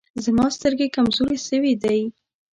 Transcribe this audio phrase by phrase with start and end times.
[0.23, 1.99] زما سترګي کمزوري سوي دی.